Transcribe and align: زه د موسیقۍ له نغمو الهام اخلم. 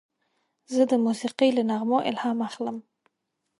زه 0.73 0.83
د 0.91 0.93
موسیقۍ 1.05 1.49
له 1.57 1.63
نغمو 1.69 1.97
الهام 2.09 2.37
اخلم. 2.47 2.77